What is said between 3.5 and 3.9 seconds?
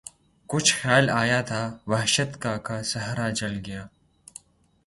گیا